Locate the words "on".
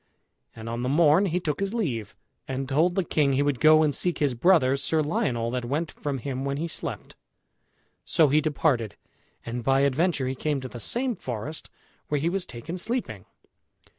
0.67-0.81